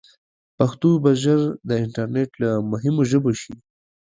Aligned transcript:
پښتو 0.57 0.89
به 1.03 1.11
ژر 1.21 1.41
د 1.69 1.71
انټرنیټ 1.83 2.31
له 2.43 2.49
مهمو 2.71 3.01
ژبو 3.11 3.31
شي. 3.41 3.53